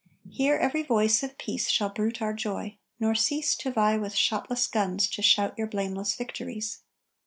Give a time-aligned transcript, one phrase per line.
[0.31, 4.65] Here every voice of Peace Shall bruit our joy, nor cease To vie with shotless
[4.65, 6.79] guns to shout your blameless victories.